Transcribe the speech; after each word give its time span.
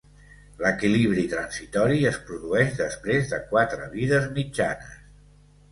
L'equilibri 0.61 1.25
transitori 1.33 2.01
es 2.13 2.17
produeix 2.31 2.75
després 2.81 3.31
de 3.35 3.43
quatre 3.53 3.93
vides 3.95 4.29
mitjanes. 4.41 4.99